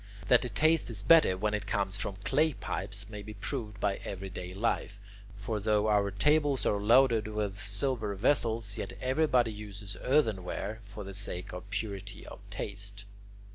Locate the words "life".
4.51-4.99